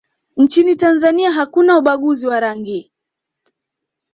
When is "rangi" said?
2.39-2.91